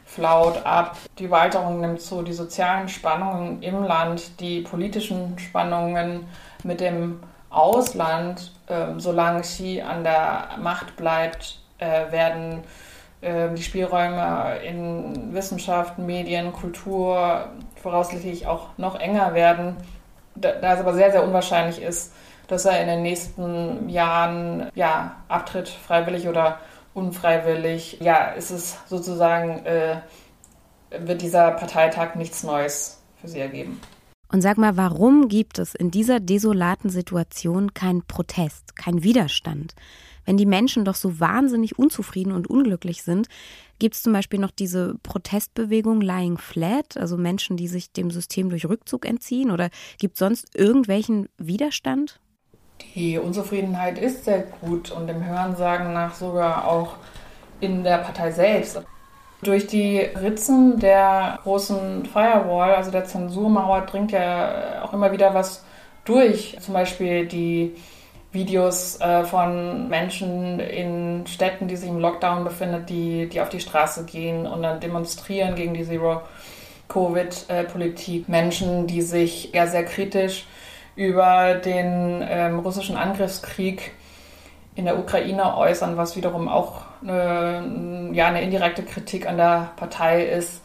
[0.05, 6.27] flaut ab, die Walterung nimmt zu, die sozialen Spannungen im Land, die politischen Spannungen
[6.65, 12.63] mit dem Ausland, äh, solange Xi an der Macht bleibt, äh, werden
[13.21, 19.77] äh, die Spielräume in Wissenschaft, Medien, Kultur voraussichtlich auch noch enger werden.
[20.35, 22.13] Da, es aber sehr, sehr unwahrscheinlich ist,
[22.49, 26.59] dass er in den nächsten Jahren ja, abtritt, freiwillig oder
[26.95, 27.99] unfreiwillig.
[28.01, 29.97] Ja, ist es sozusagen, äh,
[30.99, 33.81] wird dieser Parteitag nichts Neues für sie ergeben.
[34.31, 39.75] Und sag mal, warum gibt es in dieser desolaten Situation keinen Protest, keinen Widerstand?
[40.25, 43.29] Wenn die Menschen doch so wahnsinnig unzufrieden und unglücklich sind,
[43.83, 48.49] gibt es zum Beispiel noch diese Protestbewegung Lying Flat, also Menschen, die sich dem System
[48.49, 49.51] durch Rückzug entziehen?
[49.51, 52.21] Oder gibt es sonst irgendwelchen Widerstand?
[52.95, 56.95] Die Unzufriedenheit ist sehr gut und dem Hörensagen nach sogar auch
[57.59, 58.81] in der Partei selbst.
[59.43, 65.65] Durch die Ritzen der großen Firewall, also der Zensurmauer, dringt ja auch immer wieder was
[66.05, 66.57] durch.
[66.61, 67.75] Zum Beispiel die
[68.33, 73.61] Videos äh, von Menschen in Städten, die sich im Lockdown befinden, die, die auf die
[73.61, 78.29] Straße gehen und dann demonstrieren gegen die Zero-Covid-Politik.
[78.29, 80.47] Menschen, die sich ja sehr kritisch
[80.97, 83.93] über den ähm, russischen Angriffskrieg
[84.75, 90.25] in der Ukraine äußern, was wiederum auch eine, ja, eine indirekte Kritik an der Partei
[90.25, 90.63] ist,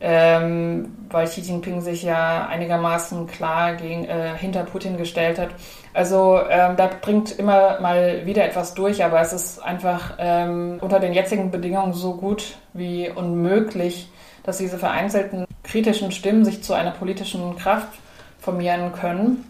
[0.00, 5.50] ähm, weil Xi Jinping sich ja einigermaßen klar gegen, äh, hinter Putin gestellt hat.
[5.92, 11.00] Also ähm, da bringt immer mal wieder etwas durch, aber es ist einfach ähm, unter
[11.00, 14.08] den jetzigen Bedingungen so gut wie unmöglich,
[14.44, 17.88] dass diese vereinzelten kritischen Stimmen sich zu einer politischen Kraft
[18.38, 19.44] formieren können.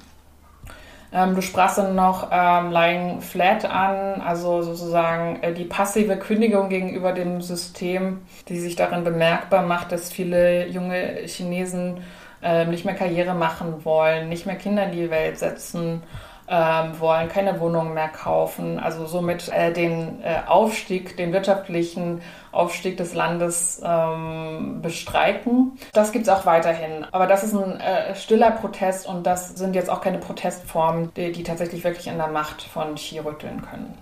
[1.13, 6.69] Ähm, du sprachst dann noch ähm, Lying Flat an, also sozusagen äh, die passive Kündigung
[6.69, 11.99] gegenüber dem System, die sich darin bemerkbar macht, dass viele junge Chinesen
[12.43, 16.03] äh, nicht mehr Karriere machen wollen, nicht mehr Kinder in die Welt setzen
[16.51, 22.97] ähm, wollen keine Wohnungen mehr kaufen, also somit äh, den äh, Aufstieg, den wirtschaftlichen Aufstieg
[22.97, 25.79] des Landes ähm, bestreiten.
[25.93, 27.07] Das gibt es auch weiterhin.
[27.13, 31.31] Aber das ist ein äh, stiller Protest und das sind jetzt auch keine Protestformen, die,
[31.31, 33.97] die tatsächlich wirklich an der Macht von Xi rütteln können.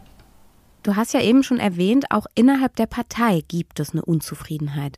[0.82, 4.96] Du hast ja eben schon erwähnt, auch innerhalb der Partei gibt es eine Unzufriedenheit.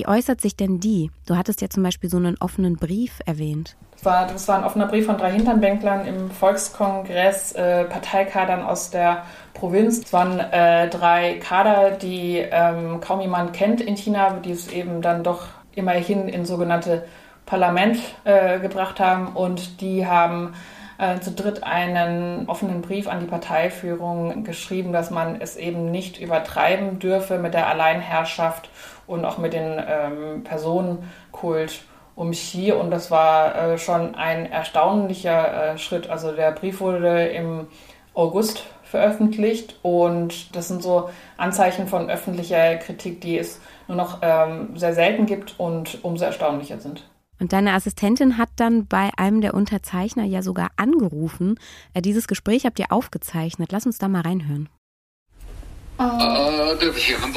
[0.00, 1.10] Wie äußert sich denn die?
[1.26, 3.76] Du hattest ja zum Beispiel so einen offenen Brief erwähnt.
[3.92, 8.88] Das war, das war ein offener Brief von drei Hinternbänklern im Volkskongress, äh, Parteikadern aus
[8.88, 9.98] der Provinz.
[9.98, 15.02] Es waren äh, drei Kader, die ähm, kaum jemand kennt in China, die es eben
[15.02, 17.04] dann doch immerhin in sogenannte
[17.44, 19.36] Parlament äh, gebracht haben.
[19.36, 20.54] Und die haben
[21.00, 26.20] äh, zu dritt einen offenen Brief an die Parteiführung geschrieben, dass man es eben nicht
[26.20, 28.68] übertreiben dürfe mit der Alleinherrschaft
[29.06, 31.80] und auch mit den ähm, Personenkult
[32.14, 36.10] um Xi und das war äh, schon ein erstaunlicher äh, Schritt.
[36.10, 37.68] Also der Brief wurde im
[38.12, 41.08] August veröffentlicht und das sind so
[41.38, 46.78] Anzeichen von öffentlicher Kritik, die es nur noch ähm, sehr selten gibt und umso erstaunlicher
[46.78, 47.08] sind.
[47.40, 51.58] Und deine Assistentin hat dann bei einem der Unterzeichner ja sogar angerufen.
[51.94, 53.72] Äh, dieses Gespräch habt ihr aufgezeichnet.
[53.72, 54.68] Lass uns da mal reinhören.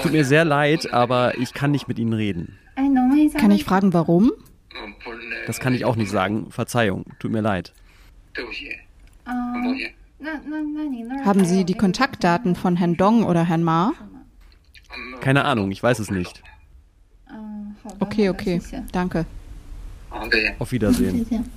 [0.01, 2.57] Tut mir sehr leid, aber ich kann nicht mit Ihnen reden.
[3.37, 4.31] Kann ich fragen, warum?
[5.47, 6.49] Das kann ich auch nicht sagen.
[6.51, 7.73] Verzeihung, tut mir leid.
[11.25, 13.93] Haben Sie die Kontaktdaten von Herrn Dong oder Herrn Ma?
[15.19, 16.41] Keine Ahnung, ich weiß es nicht.
[17.99, 18.61] Okay, okay,
[18.91, 19.25] danke.
[20.59, 21.49] Auf Wiedersehen.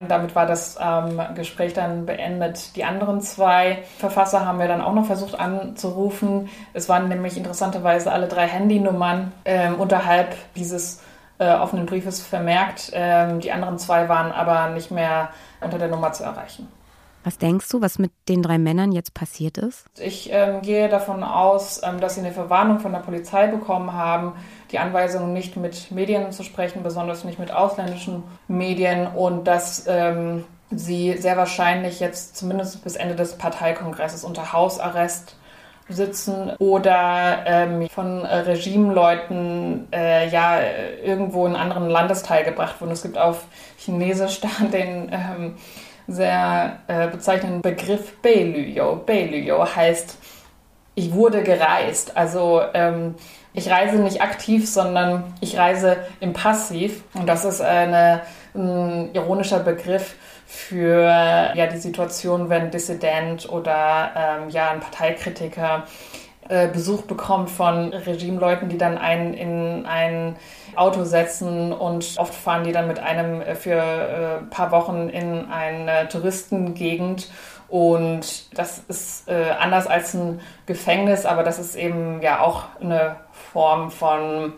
[0.00, 2.74] Damit war das ähm, Gespräch dann beendet.
[2.74, 6.48] Die anderen zwei Verfasser haben wir dann auch noch versucht anzurufen.
[6.72, 11.02] Es waren nämlich interessanterweise alle drei Handynummern ähm, unterhalb dieses
[11.38, 12.90] äh, offenen Briefes vermerkt.
[12.94, 16.68] Ähm, die anderen zwei waren aber nicht mehr unter der Nummer zu erreichen.
[17.24, 19.86] Was denkst du, was mit den drei Männern jetzt passiert ist?
[20.00, 24.32] Ich ähm, gehe davon aus, ähm, dass sie eine Verwarnung von der Polizei bekommen haben,
[24.72, 30.44] die Anweisung, nicht mit Medien zu sprechen, besonders nicht mit ausländischen Medien und dass ähm,
[30.70, 35.36] sie sehr wahrscheinlich jetzt zumindest bis Ende des Parteikongresses unter Hausarrest
[35.88, 40.60] sitzen oder ähm, von Regimeleuten äh, ja
[41.04, 42.92] irgendwo in einen anderen Landesteil gebracht wurden.
[42.92, 43.44] Es gibt auf
[43.76, 45.56] Chinesisch da den ähm,
[46.06, 48.96] sehr äh, bezeichnenden Begriff Beilüyo.
[49.04, 50.18] Beilüyo heißt
[50.94, 52.16] ich wurde gereist.
[52.16, 53.14] Also ähm,
[53.54, 57.02] ich reise nicht aktiv, sondern ich reise im Passiv.
[57.14, 58.22] Und das ist eine,
[58.54, 60.14] ein ironischer Begriff
[60.46, 61.06] für
[61.54, 65.84] ja, die Situation, wenn Dissident oder ähm, ja, ein Parteikritiker
[66.48, 70.36] äh, Besuch bekommt von Regimeleuten, die dann einen in ein
[70.74, 75.08] Auto setzen und oft fahren die dann mit einem äh, für ein äh, paar Wochen
[75.08, 77.30] in eine Touristengegend
[77.72, 83.16] und das ist äh, anders als ein Gefängnis, aber das ist eben ja auch eine
[83.32, 84.52] Form von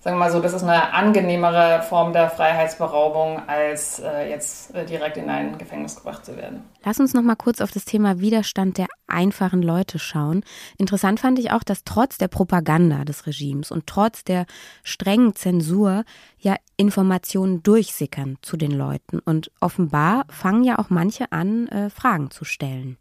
[0.00, 4.86] sagen wir mal so, das ist eine angenehmere Form der Freiheitsberaubung, als äh, jetzt äh,
[4.86, 6.62] direkt in ein Gefängnis gebracht zu werden.
[6.84, 10.44] Lass uns noch mal kurz auf das Thema Widerstand der einfachen Leute schauen.
[10.78, 14.46] Interessant fand ich auch, dass trotz der Propaganda des Regimes und trotz der
[14.84, 16.04] strengen Zensur
[16.38, 19.18] ja Informationen durchsickern zu den Leuten.
[19.18, 22.96] Und offenbar fangen ja auch manche an, äh, Fragen zu stellen.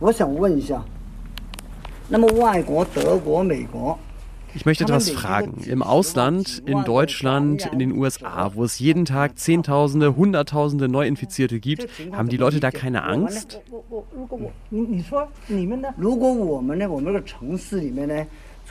[0.00, 0.82] 我想问一下，
[2.08, 3.96] 那么外国德国、美国
[4.55, 5.63] Ich möchte etwas fragen.
[5.65, 11.87] Im Ausland, in Deutschland, in den USA, wo es jeden Tag Zehntausende, Hunderttausende Neuinfizierte gibt,
[12.11, 13.61] haben die Leute da keine Angst?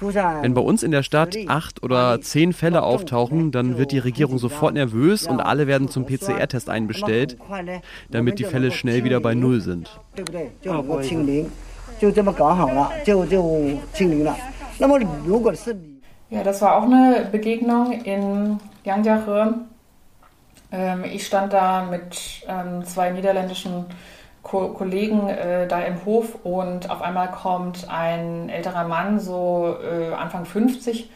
[0.01, 4.39] Wenn bei uns in der Stadt acht oder zehn Fälle auftauchen, dann wird die Regierung
[4.39, 7.37] sofort nervös und alle werden zum PCR-Test einbestellt,
[8.11, 10.01] damit die Fälle schnell wieder bei Null sind.
[16.31, 19.55] Ja, das war auch eine Begegnung in Yangjiare.
[20.73, 23.87] Ähm, ich stand da mit ähm, zwei niederländischen
[24.43, 30.13] Ko Kollegen äh, da im Hof und auf einmal kommt ein älterer Mann, so äh,
[30.13, 31.09] Anfang 50,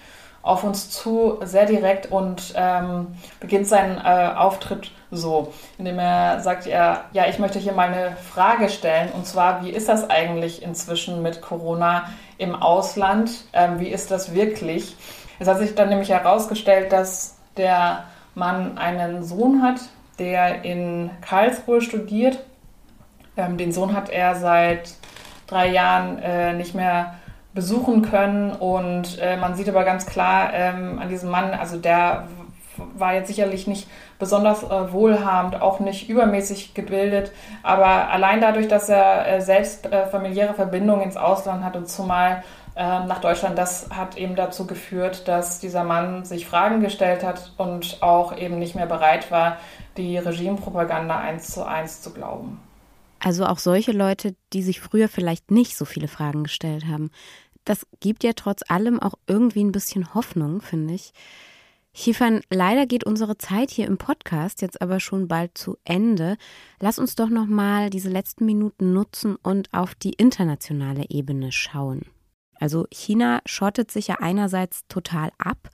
[0.42, 3.08] auf uns zu, sehr direkt und ähm,
[3.40, 8.16] beginnt seinen äh, Auftritt so, indem er sagt, er, ja, ich möchte hier mal eine
[8.16, 13.30] Frage stellen und zwar, wie ist das eigentlich inzwischen mit Corona im Ausland?
[13.52, 14.96] Ähm, wie ist das wirklich?
[15.38, 19.80] Es hat sich dann nämlich herausgestellt, dass der Mann einen Sohn hat,
[20.18, 22.38] der in Karlsruhe studiert.
[23.36, 24.94] Ähm, den Sohn hat er seit
[25.46, 27.14] drei Jahren äh, nicht mehr
[27.58, 32.28] besuchen können und äh, man sieht aber ganz klar ähm, an diesem Mann, also der
[32.94, 33.88] war jetzt sicherlich nicht
[34.20, 37.32] besonders äh, wohlhabend, auch nicht übermäßig gebildet,
[37.64, 42.44] aber allein dadurch, dass er äh, selbst äh, familiäre Verbindungen ins Ausland hat und zumal
[42.76, 47.54] ähm, nach Deutschland, das hat eben dazu geführt, dass dieser Mann sich Fragen gestellt hat
[47.56, 49.56] und auch eben nicht mehr bereit war,
[49.96, 52.60] die Regimepropaganda eins zu eins zu glauben.
[53.20, 57.10] Also auch solche Leute, die sich früher vielleicht nicht so viele Fragen gestellt haben.
[57.68, 61.12] Das gibt ja trotz allem auch irgendwie ein bisschen Hoffnung, finde ich.
[61.92, 66.38] Chiefern, leider geht unsere Zeit hier im Podcast jetzt aber schon bald zu Ende.
[66.80, 72.06] Lass uns doch noch mal diese letzten Minuten nutzen und auf die internationale Ebene schauen.
[72.54, 75.68] Also China schottet sich ja einerseits total ab,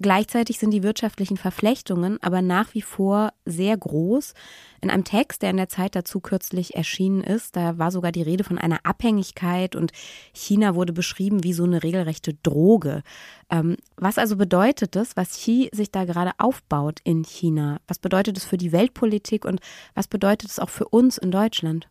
[0.00, 4.34] gleichzeitig sind die wirtschaftlichen Verflechtungen aber nach wie vor sehr groß.
[4.80, 8.22] In einem Text, der in der Zeit dazu kürzlich erschienen ist, da war sogar die
[8.22, 9.92] Rede von einer Abhängigkeit und
[10.32, 13.02] China wurde beschrieben wie so eine regelrechte Droge.
[13.50, 17.78] Ähm, was also bedeutet das, was Xi sich da gerade aufbaut in China?
[17.86, 19.60] Was bedeutet es für die Weltpolitik und
[19.94, 21.88] was bedeutet es auch für uns in Deutschland?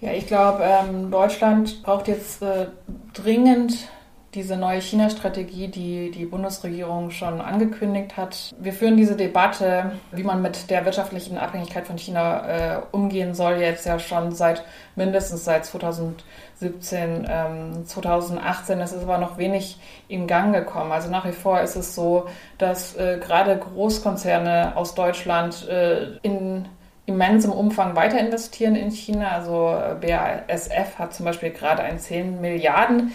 [0.00, 2.68] Ja, ich glaube, ähm, Deutschland braucht jetzt äh,
[3.14, 3.88] dringend
[4.34, 8.54] diese neue China-Strategie, die die Bundesregierung schon angekündigt hat.
[8.58, 13.56] Wir führen diese Debatte, wie man mit der wirtschaftlichen Abhängigkeit von China äh, umgehen soll,
[13.56, 14.64] jetzt ja schon seit
[14.96, 18.80] mindestens seit 2017, ähm, 2018.
[18.80, 20.92] Es ist aber noch wenig in Gang gekommen.
[20.92, 22.26] Also nach wie vor ist es so,
[22.58, 26.68] dass äh, gerade Großkonzerne aus Deutschland äh, in
[27.08, 29.30] immensem Umfang weiter investieren in China.
[29.30, 33.12] Also äh, BASF hat zum Beispiel gerade ein 10 Milliarden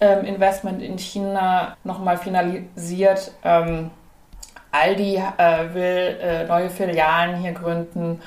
[0.00, 3.32] ähm, Investment in China nochmal finalisiert.
[3.44, 3.90] Ähm,
[4.70, 8.20] Aldi äh, will äh, neue Filialen hier gründen.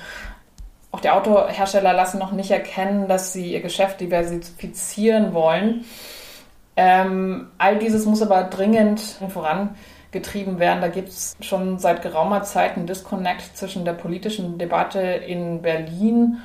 [0.91, 5.85] Auch die Autohersteller lassen noch nicht erkennen, dass sie ihr Geschäft diversifizieren wollen.
[6.77, 9.75] Ähm, all dieses muss aber dringend voran
[10.11, 10.79] getrieben werden.
[10.81, 16.37] Da gibt es schon seit geraumer Zeit einen Disconnect zwischen der politischen Debatte in Berlin
[16.37, 16.41] und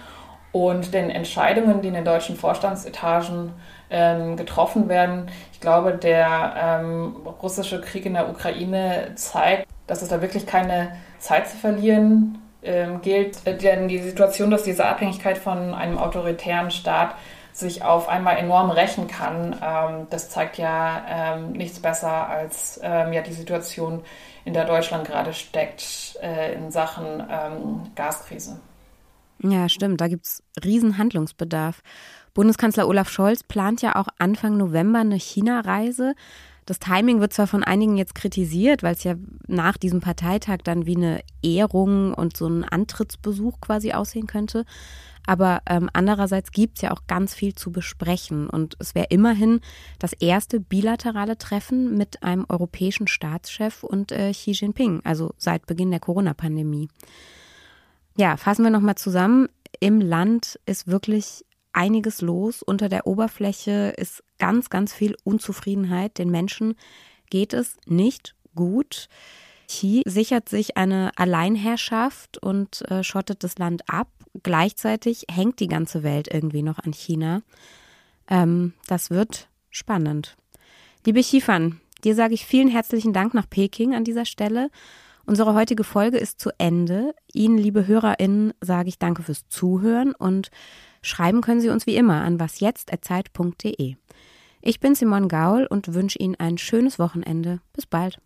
[0.52, 3.52] den Entscheidungen, die in den deutschen Vorstandsetagen
[3.90, 5.30] ähm, getroffen werden.
[5.52, 10.96] Ich glaube, der ähm, russische Krieg in der Ukraine zeigt, dass es da wirklich keine
[11.18, 13.38] Zeit zu verlieren ähm, gilt.
[13.46, 17.14] Denn die Situation, dass diese Abhängigkeit von einem autoritären Staat
[17.52, 23.12] sich auf einmal enorm rächen kann, ähm, das zeigt ja ähm, nichts besser als ähm,
[23.12, 24.02] ja die Situation,
[24.44, 27.22] in der Deutschland gerade steckt äh, in Sachen
[27.94, 28.58] Gaskrise.
[29.42, 30.00] Ja, stimmt.
[30.00, 31.82] Da gibt es riesen Handlungsbedarf.
[32.34, 36.14] Bundeskanzler Olaf Scholz plant ja auch Anfang November eine China-Reise.
[36.64, 39.14] Das Timing wird zwar von einigen jetzt kritisiert, weil es ja
[39.48, 44.64] nach diesem Parteitag dann wie eine Ehrung und so ein Antrittsbesuch quasi aussehen könnte.
[45.26, 48.48] Aber ähm, andererseits gibt es ja auch ganz viel zu besprechen.
[48.48, 49.60] Und es wäre immerhin
[49.98, 55.90] das erste bilaterale Treffen mit einem europäischen Staatschef und äh, Xi Jinping, also seit Beginn
[55.90, 56.88] der Corona-Pandemie.
[58.22, 59.48] Ja, fassen wir nochmal zusammen.
[59.80, 62.62] Im Land ist wirklich einiges los.
[62.62, 66.18] Unter der Oberfläche ist ganz, ganz viel Unzufriedenheit.
[66.18, 66.76] Den Menschen
[67.30, 69.08] geht es nicht gut.
[69.66, 74.06] Xi sichert sich eine Alleinherrschaft und äh, schottet das Land ab.
[74.44, 77.42] Gleichzeitig hängt die ganze Welt irgendwie noch an China.
[78.30, 80.36] Ähm, das wird spannend.
[81.04, 84.70] Liebe Xifan, dir sage ich vielen herzlichen Dank nach Peking an dieser Stelle.
[85.24, 87.14] Unsere heutige Folge ist zu Ende.
[87.32, 90.50] Ihnen, liebe HörerInnen, sage ich danke fürs Zuhören und
[91.02, 93.96] schreiben können Sie uns wie immer an wasjetzt.zeit.de.
[94.60, 97.60] Ich bin Simon Gaul und wünsche Ihnen ein schönes Wochenende.
[97.72, 98.18] Bis bald.